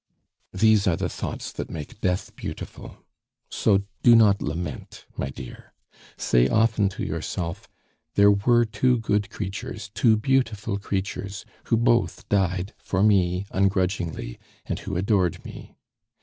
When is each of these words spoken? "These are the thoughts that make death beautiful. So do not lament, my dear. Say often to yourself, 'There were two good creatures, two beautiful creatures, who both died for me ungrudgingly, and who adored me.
"These 0.51 0.87
are 0.87 0.95
the 0.95 1.07
thoughts 1.09 1.51
that 1.51 1.69
make 1.69 2.01
death 2.01 2.35
beautiful. 2.35 3.05
So 3.51 3.83
do 4.01 4.15
not 4.15 4.41
lament, 4.41 5.05
my 5.15 5.29
dear. 5.29 5.75
Say 6.17 6.47
often 6.47 6.89
to 6.97 7.05
yourself, 7.05 7.67
'There 8.15 8.31
were 8.31 8.65
two 8.65 8.97
good 8.97 9.29
creatures, 9.29 9.91
two 9.93 10.17
beautiful 10.17 10.79
creatures, 10.79 11.45
who 11.65 11.77
both 11.77 12.27
died 12.29 12.73
for 12.79 13.03
me 13.03 13.45
ungrudgingly, 13.51 14.39
and 14.65 14.79
who 14.79 14.97
adored 14.97 15.45
me. 15.45 15.77